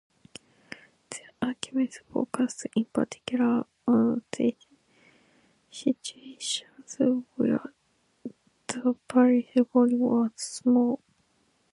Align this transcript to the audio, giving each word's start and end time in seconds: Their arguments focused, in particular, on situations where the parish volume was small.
Their 1.11 1.29
arguments 1.43 1.99
focused, 2.11 2.65
in 2.75 2.85
particular, 2.85 3.67
on 3.87 4.23
situations 5.71 6.97
where 7.35 7.71
the 8.67 8.95
parish 9.07 9.53
volume 9.71 9.99
was 9.99 10.31
small. 10.37 10.99